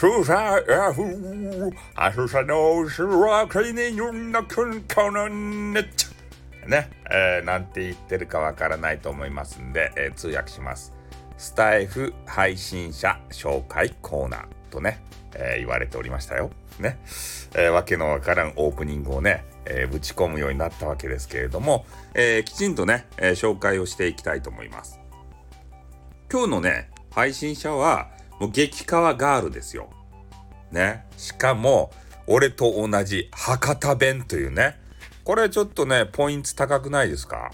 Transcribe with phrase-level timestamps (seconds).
[0.00, 6.06] スサヤフアスサのスワクリネユンのクンコノネッチ
[6.66, 10.94] ね、えー、なんて言ってるかわからないと思いますんで、えー、通訳します。
[11.36, 16.50] スタイフ配信者紹介コーナーとね、えー、言われておりましたよ。
[16.78, 16.98] ね。
[17.54, 24.98] えー、わけのわからんオープニングをね、えー、ぶち込むようになったわけですけれども、えきちんとね、え紹介をしていきたいと思います。
[26.32, 29.90] 今日のね、配信者は、もう激川ガールですよ。
[30.70, 31.06] ね。
[31.16, 31.92] しかも、
[32.26, 34.78] 俺と同じ博多弁というね。
[35.24, 37.50] これちょっとね、ポイント高くないですか？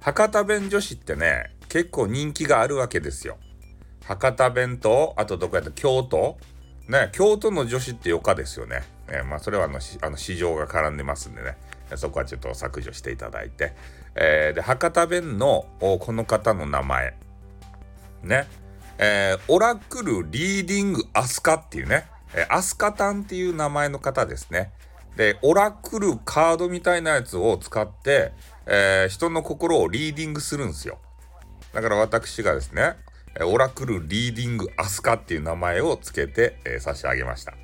[0.00, 3.36] 博多弁女子ってね、結構人気があるわけですよ。
[4.04, 5.70] 博多弁と、あとどこやった？
[5.70, 6.38] 京都？
[6.88, 8.82] ね、京都の女子って余暇ですよね。
[9.08, 11.56] えー、まあ、それはあの、あの市場が絡んでますんでね、
[11.94, 13.74] そこはちょっと削除していただいて。
[14.16, 17.14] えー、で、博多弁のこの方の名前。
[18.24, 18.48] ね。
[18.98, 24.72] えー、オラクルリーディングアスカっていうね、え、アスカタンっていう名前の方ですね。
[25.16, 28.32] で、オラクルカードみたいなやつを使って、
[28.66, 30.98] えー、人の心をリーディングするんですよ。
[31.72, 32.94] だから私がですね、
[33.44, 37.54] オラクルリーディングアスカっていう名前を付けて、えー、差し上げました。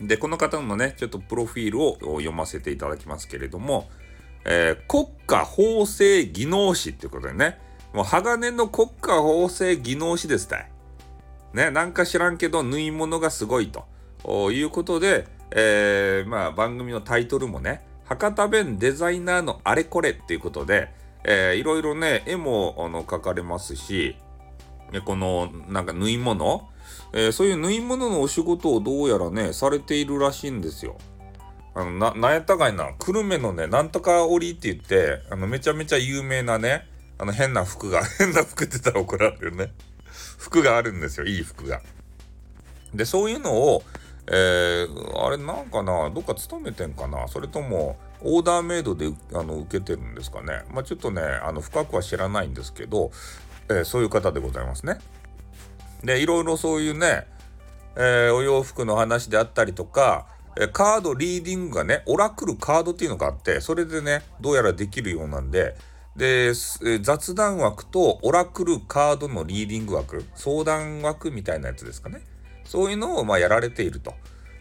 [0.00, 3.88] で、この方のね、ちょっとプロフィールを読ませていただきますけれども、
[4.44, 7.58] えー、国家法制技能士っていうことでね、
[7.92, 10.70] もう鋼の国家法制技能士ですたい。
[11.54, 20.90] ね、なんか知らんけど縫い物がすごいということで、えー、まあ番組のタイトルもね、博多弁デザイナーのあれこれっていうことで、
[21.24, 24.16] えー、いろいろね、絵もあの描かれますし、
[25.04, 26.68] このなんか縫い物、
[27.12, 30.98] えー、そういう縫い物のお仕事をどうやらね、されているらしいんですよ。
[31.74, 36.86] あの、な、なんやったかいな、久留米のね、なんとか織って言って、あの、めちゃめちゃ有名なね、
[37.18, 39.72] あの、変な服が、 変な服って言ったら怒られるね。
[40.38, 41.80] 服があるんですよ、いい服が。
[42.94, 43.82] で、そういうのを、
[44.26, 50.62] えー、あれなんかな、どっか勤めてんかな、それとも、オーダーメイドであの受けてるんですかね？
[50.70, 53.10] まあ、ちょっとね、あの深くは知らないんですけど、
[53.68, 54.98] えー、そういう方でございますね。
[56.04, 57.26] で、いろいろそういうね、
[57.96, 65.74] えー、お洋服の話であったりとか、えカードリーディングがね、オラクルカードっていうのがあって、それでね、どうやらできるようなんで、
[66.16, 66.52] で、
[67.00, 72.20] 雑談枠とオラクルカードのリーディング枠、相談枠みたいなやつですかね。
[72.64, 74.14] そういうのをまあやられていると。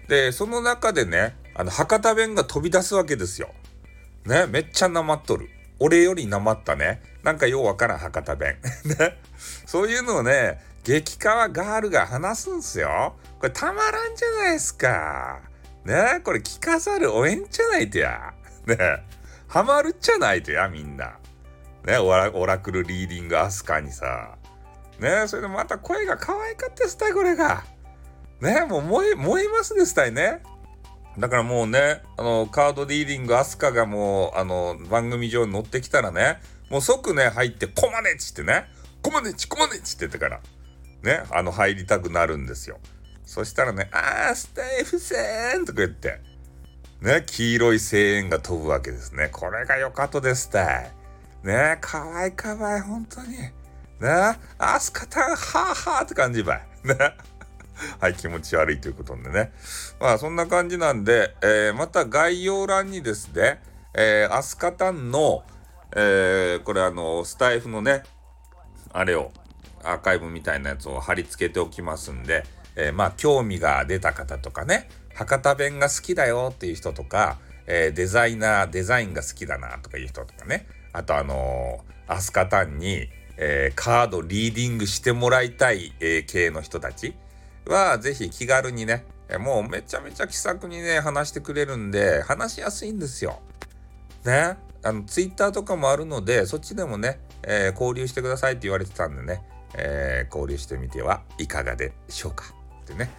[0.07, 3.49] で、その中でね、あの、博多弁が飛び出すわけですよ。
[4.25, 5.49] ね、めっちゃなまっとる。
[5.79, 7.01] 俺よりなまったね。
[7.23, 8.57] なんかようわからん博多弁。
[8.85, 9.17] ね。
[9.65, 13.15] そういうのをね、激川ガールが話すんすよ。
[13.39, 15.41] これたまらんじゃないですか。
[15.85, 16.21] ね。
[16.23, 18.33] これ聞かざるをえんじゃないとや。
[18.65, 18.77] ね。
[19.47, 21.17] ハマるっちゃないとや、みんな。
[21.85, 21.97] ね。
[21.97, 24.37] オラオラクルリーディングアスカにさ。
[24.99, 25.27] ね。
[25.27, 27.63] それでまた声が可愛かったですたい、これが。
[28.39, 28.65] ね。
[28.65, 30.41] もう燃え、燃えますですたいね。
[31.17, 38.65] だからもうね、あの、カードリーディングアスカがもう、あの、番組上に乗ってきたらね、もう即ね、入って、コマネチってね、
[39.01, 40.39] コマネチ、コマネチって言ってから、
[41.03, 42.79] ね、あの、入りたくなるんですよ。
[43.25, 46.21] そしたらね、あー、スタイフせーんとか言って、
[47.01, 49.29] ね、黄色い声援が飛ぶわけですね。
[49.31, 50.91] これが良かったですたい。
[51.43, 53.37] ねえ、かわいかわい、本当に。
[53.37, 53.51] ね
[54.01, 56.67] え、アスカタン、はーはーって感じばい。
[56.83, 56.95] ね。
[57.99, 59.51] はい、気持ち悪いということでね。
[59.99, 63.61] まあ、そんな感じなんで、えー、また概要欄にですね、
[63.95, 65.43] えー、アスカタンの、
[65.95, 68.03] えー、これあの、スタイフのね、
[68.93, 69.31] あれを、
[69.83, 83.07] アーカイブみたいなやつを貼り付けておきますんで、えー、まあ、興味が出た方とかね、博多弁が好きだよっていう人とか、えー、デザイナー、デザインが好きだなとかいう人とかね、あとあのー、アスカタンに、
[83.37, 87.15] えー、カードリーディングしてもらいたい、えー、系の人たち、
[87.65, 89.05] は、ぜひ気軽にね、
[89.39, 93.39] もうめちゃめちゃ気さくにね、話してくれるんで、話しやすいんですよ。
[94.25, 94.57] ね。
[94.83, 99.43] あの、ツイッターとかもあるので、そっちでもね、えー、交流してくださいって言われてたんでね、
[99.75, 102.45] えー、交流してみてはいかがでしょうか。
[102.83, 103.09] ってね、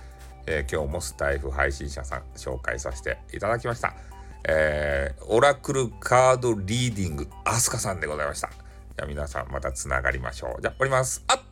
[0.46, 3.94] えー、今日もスタエフ配信者さん紹介させていただきました。
[4.44, 8.48] えー、オラクルカードリーディング、アスカさんでございました。
[8.48, 10.62] じゃあ皆さんまたつながりましょう。
[10.62, 11.24] じゃあ、おります。
[11.28, 11.51] あっ